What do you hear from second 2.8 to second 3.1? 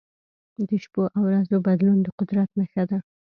ده.